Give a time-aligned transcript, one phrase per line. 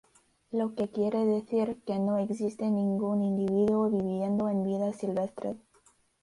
[0.49, 5.57] Lo que quiere decir que no existe ningún individuo viviendo en vida silvestre.